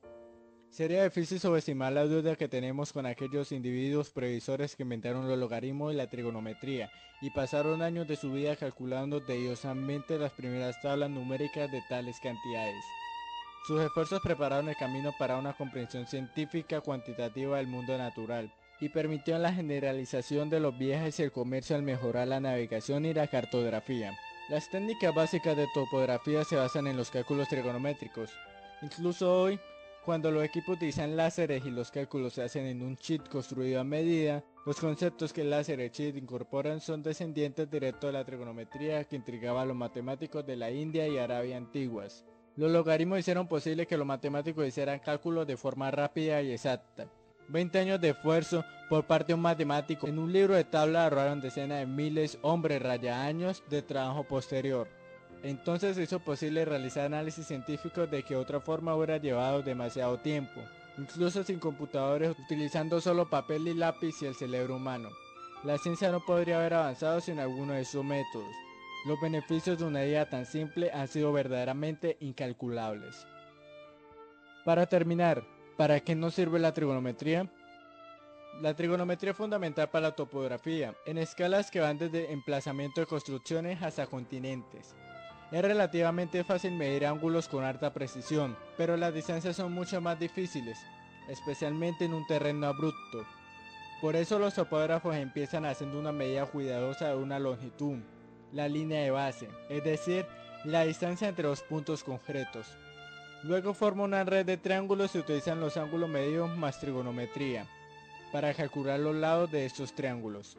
Sería 0.70 1.04
difícil 1.04 1.40
subestimar 1.40 1.94
la 1.94 2.06
duda 2.06 2.36
que 2.36 2.48
tenemos 2.48 2.94
con 2.94 3.06
aquellos 3.06 3.52
individuos 3.52 4.12
previsores 4.12 4.76
que 4.76 4.84
inventaron 4.84 5.28
los 5.28 5.38
logaritmos 5.38 5.94
y 5.94 5.98
la 5.98 6.10
trigonometría 6.10 6.92
y 7.22 7.32
pasaron 7.32 7.82
años 7.82 8.08
de 8.08 8.16
su 8.16 8.32
vida 8.32 8.56
calculando 8.56 9.24
tediosamente 9.24 10.20
las 10.20 10.34
primeras 10.34 10.80
tablas 10.82 11.10
numéricas 11.10 11.72
de 11.72 11.82
tales 11.90 12.20
cantidades. 12.22 12.84
Sus 13.66 13.82
esfuerzos 13.82 14.22
prepararon 14.22 14.70
el 14.70 14.76
camino 14.76 15.14
para 15.18 15.38
una 15.38 15.54
comprensión 15.54 16.06
científica 16.06 16.80
cuantitativa 16.82 17.58
del 17.58 17.68
mundo 17.68 17.98
natural 17.98 18.54
y 18.80 18.90
permitieron 18.90 19.42
la 19.42 19.54
generalización 19.54 20.50
de 20.50 20.60
los 20.60 20.78
viajes 20.78 21.20
y 21.20 21.24
el 21.24 21.32
comercio 21.32 21.76
al 21.76 21.82
mejorar 21.82 22.28
la 22.28 22.40
navegación 22.40 23.06
y 23.06 23.14
la 23.14 23.28
cartografía. 23.28 24.16
Las 24.50 24.70
técnicas 24.70 25.14
básicas 25.14 25.58
de 25.58 25.68
topografía 25.74 26.44
se 26.44 26.56
basan 26.56 26.88
en 26.88 26.96
los 26.96 27.10
cálculos 27.10 27.50
trigonométricos. 27.50 28.30
Incluso 28.82 29.42
hoy, 29.42 29.60
cuando 30.08 30.32
los 30.32 30.46
equipos 30.46 30.78
utilizan 30.78 31.18
láseres 31.18 31.66
y 31.66 31.70
los 31.70 31.92
cálculos 31.92 32.32
se 32.32 32.42
hacen 32.42 32.66
en 32.66 32.82
un 32.82 32.96
chip 32.96 33.28
construido 33.28 33.82
a 33.82 33.84
medida, 33.84 34.42
los 34.66 34.80
conceptos 34.80 35.34
que 35.34 35.42
el 35.42 35.50
láser 35.50 35.82
y 35.82 35.90
chip 35.90 36.16
incorporan 36.16 36.80
son 36.80 37.04
descendientes 37.04 37.70
directos 37.70 38.08
de 38.08 38.14
la 38.14 38.24
trigonometría 38.24 39.04
que 39.04 39.18
intrigaba 39.18 39.64
a 39.64 39.66
los 39.66 39.76
matemáticos 39.76 40.46
de 40.46 40.56
la 40.56 40.72
India 40.72 41.10
y 41.10 41.18
Arabia 41.18 41.58
antiguas. 41.58 42.24
Los 42.56 42.72
logaritmos 42.72 43.20
hicieron 43.20 43.50
posible 43.50 43.86
que 43.86 43.98
los 43.98 44.08
matemáticos 44.08 44.66
hicieran 44.66 45.00
cálculos 45.00 45.46
de 45.46 45.58
forma 45.58 45.92
rápida 45.92 46.42
y 46.42 46.54
exacta. 46.54 47.12
20 47.50 47.78
años 47.78 48.00
de 48.00 48.12
esfuerzo 48.12 48.64
por 48.90 49.08
parte 49.08 49.28
de 49.28 49.34
un 49.34 49.42
matemático 49.42 50.08
en 50.08 50.20
un 50.20 50.32
libro 50.32 50.56
de 50.56 50.64
tabla 50.64 51.04
ahorraron 51.04 51.42
decenas 51.42 51.80
de 51.80 51.86
miles, 51.86 52.40
hombres, 52.44 52.82
raya 52.82 53.26
años 53.26 53.62
de 53.70 53.82
trabajo 53.82 54.24
posterior. 54.24 54.88
Entonces 55.44 55.98
hizo 55.98 56.20
posible 56.20 56.66
realizar 56.66 57.06
análisis 57.06 57.48
científicos 57.48 58.10
de 58.10 58.24
que 58.24 58.36
otra 58.36 58.60
forma 58.60 58.96
hubiera 58.96 59.18
llevado 59.18 59.62
demasiado 59.62 60.18
tiempo, 60.20 60.62
incluso 60.98 61.44
sin 61.44 61.60
computadores, 61.60 62.36
utilizando 62.38 63.00
solo 63.00 63.30
papel 63.30 63.68
y 63.68 63.74
lápiz 63.74 64.22
y 64.22 64.26
el 64.26 64.36
cerebro 64.36 64.78
humano. 64.78 65.10
La 65.64 65.78
ciencia 65.78 66.12
no 66.12 66.24
podría 66.26 66.58
haber 66.58 66.74
avanzado 66.74 67.22
sin 67.22 67.40
alguno 67.40 67.74
de 67.74 67.82
esos 67.82 68.04
métodos. 68.04 68.48
Los 69.06 69.20
beneficios 69.22 69.80
de 69.80 69.86
una 69.86 70.04
idea 70.04 70.30
tan 70.30 70.46
simple 70.46 70.92
han 70.92 71.08
sido 71.08 71.32
verdaderamente 71.32 72.18
incalculables. 72.20 73.26
Para 74.66 74.86
terminar, 74.88 75.44
¿para 75.78 76.00
qué 76.00 76.16
nos 76.16 76.36
sirve 76.36 76.60
la 76.60 76.74
trigonometría? 76.74 77.50
La 78.62 78.76
trigonometría 78.76 79.32
es 79.32 79.38
fundamental 79.38 79.90
para 79.90 80.10
la 80.10 80.16
topografía, 80.16 80.96
en 81.06 81.20
escalas 81.20 81.70
que 81.70 81.80
van 81.80 82.00
desde 82.00 82.32
emplazamiento 82.32 83.02
de 83.02 83.08
construcciones 83.08 83.82
hasta 83.84 84.08
continentes. 84.08 84.96
Es 85.52 85.62
relativamente 85.62 86.44
fácil 86.44 86.74
medir 86.74 87.06
ángulos 87.06 87.48
con 87.48 87.64
alta 87.64 87.94
precisión, 87.94 88.58
pero 88.76 88.98
las 88.98 89.14
distancias 89.14 89.56
son 89.56 89.72
mucho 89.72 90.02
más 90.02 90.20
difíciles, 90.20 90.78
especialmente 91.30 92.04
en 92.04 92.14
un 92.14 92.28
terreno 92.28 92.68
abrupto. 92.68 93.26
Por 94.02 94.18
eso 94.18 94.40
los 94.40 94.56
topógrafos 94.56 95.16
empiezan 95.16 95.66
haciendo 95.66 96.00
una 96.00 96.12
medida 96.12 96.46
cuidadosa 96.46 97.10
de 97.10 97.16
una 97.16 97.40
longitud, 97.40 97.98
la 98.52 98.68
línea 98.68 99.02
de 99.02 99.12
base, 99.12 99.48
es 99.70 99.84
decir, 99.86 100.26
la 100.66 100.84
distancia 100.84 101.30
entre 101.30 101.46
los 101.46 101.62
puntos 101.62 102.04
concretos. 102.04 102.68
Luego 103.44 103.74
forma 103.74 104.04
una 104.04 104.26
red 104.26 104.46
de 104.46 104.58
triángulos 104.58 105.16
y 105.16 105.20
utilizan 105.20 105.62
los 105.62 105.78
ángulos 105.78 106.10
medios 106.10 106.56
más 106.58 106.80
trigonometría 106.80 107.66
para 108.34 108.54
calcular 108.54 109.00
los 109.00 109.16
lados 109.16 109.50
de 109.50 109.66
estos 109.66 109.94
triángulos. 109.94 110.58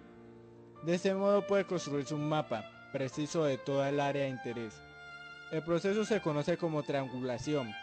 De 0.83 0.94
este 0.94 1.12
modo 1.12 1.46
puede 1.46 1.66
construirse 1.66 2.14
un 2.14 2.27
mapa, 2.27 2.78
preciso 2.92 3.44
de 3.44 3.59
toda 3.59 3.88
el 3.88 4.01
área 4.01 4.24
de 4.24 4.31
interés. 4.31 4.74
El 5.51 5.62
proceso 5.62 6.05
se 6.05 6.20
conoce 6.20 6.57
como 6.57 6.83
triangulación. 6.83 7.74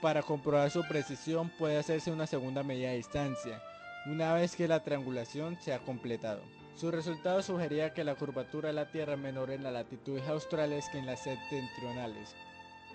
Para 0.00 0.22
comprobar 0.22 0.70
su 0.70 0.82
precisión 0.86 1.50
puede 1.58 1.76
hacerse 1.76 2.10
una 2.10 2.26
segunda 2.26 2.62
medida 2.62 2.90
de 2.90 2.96
distancia, 2.96 3.62
una 4.06 4.32
vez 4.32 4.56
que 4.56 4.68
la 4.68 4.82
triangulación 4.82 5.58
se 5.60 5.74
ha 5.74 5.78
completado. 5.80 6.40
Su 6.76 6.90
resultado 6.90 7.42
sugería 7.42 7.92
que 7.92 8.04
la 8.04 8.14
curvatura 8.14 8.68
de 8.68 8.74
la 8.74 8.90
Tierra 8.90 9.14
es 9.14 9.18
menor 9.18 9.50
en 9.50 9.62
las 9.62 9.72
latitudes 9.72 10.26
australes 10.28 10.86
que 10.90 10.98
en 10.98 11.06
las 11.06 11.22
septentrionales. 11.22 12.34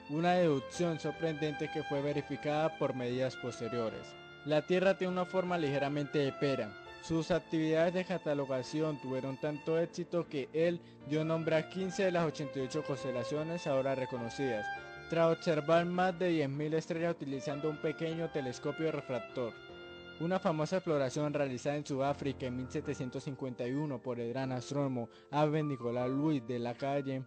Una 0.09 0.33
deducción 0.33 0.99
sorprendente 0.99 1.69
que 1.71 1.83
fue 1.83 2.01
verificada 2.01 2.77
por 2.77 2.95
medidas 2.95 3.35
posteriores. 3.35 4.07
La 4.45 4.61
Tierra 4.65 4.97
tiene 4.97 5.13
una 5.13 5.25
forma 5.25 5.57
ligeramente 5.57 6.19
de 6.19 6.31
pera, 6.31 6.71
sus 7.07 7.29
actividades 7.29 7.93
de 7.93 8.03
catalogación 8.03 8.99
tuvieron 8.99 9.37
tanto 9.37 9.77
éxito 9.77 10.27
que 10.27 10.49
él 10.53 10.81
dio 11.07 11.23
nombre 11.23 11.55
a 11.55 11.69
15 11.69 12.05
de 12.05 12.11
las 12.11 12.25
88 12.25 12.83
constelaciones 12.83 13.67
ahora 13.67 13.93
reconocidas, 13.93 14.65
tras 15.11 15.31
observar 15.31 15.85
más 15.85 16.17
de 16.17 16.47
10.000 16.47 16.73
estrellas 16.73 17.13
utilizando 17.13 17.69
un 17.69 17.77
pequeño 17.77 18.31
telescopio 18.31 18.91
refractor. 18.91 19.53
Una 20.19 20.39
famosa 20.39 20.77
exploración 20.77 21.31
realizada 21.31 21.75
en 21.75 21.85
Sudáfrica 21.85 22.47
en 22.47 22.57
1751 22.57 24.01
por 24.01 24.19
el 24.19 24.29
gran 24.29 24.51
astrónomo 24.51 25.07
Abel 25.29 25.67
Nicolás 25.67 26.09
Luis 26.09 26.41
de 26.47 26.57
la 26.57 26.73
Calle, 26.73 27.23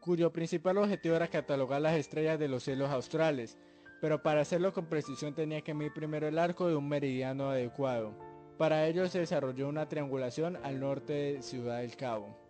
cuyo 0.00 0.32
principal 0.32 0.76
objetivo 0.76 1.14
era 1.14 1.28
catalogar 1.28 1.82
las 1.82 1.94
estrellas 1.94 2.36
de 2.40 2.48
los 2.48 2.64
cielos 2.64 2.90
australes, 2.90 3.58
pero 4.00 4.20
para 4.24 4.40
hacerlo 4.40 4.72
con 4.72 4.86
precisión 4.86 5.34
tenía 5.34 5.60
que 5.60 5.74
medir 5.74 5.92
primero 5.92 6.26
el 6.26 6.36
arco 6.36 6.66
de 6.66 6.74
un 6.74 6.88
meridiano 6.88 7.50
adecuado. 7.50 8.27
Para 8.58 8.88
ello 8.88 9.08
se 9.08 9.20
desarrolló 9.20 9.68
una 9.68 9.88
triangulación 9.88 10.58
al 10.64 10.80
norte 10.80 11.12
de 11.12 11.42
Ciudad 11.42 11.78
del 11.78 11.94
Cabo. 11.94 12.47